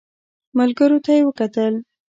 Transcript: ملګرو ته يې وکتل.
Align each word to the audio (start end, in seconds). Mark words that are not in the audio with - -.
ملګرو 0.57 0.97
ته 1.05 1.11
يې 1.17 1.21
وکتل. 1.25 1.73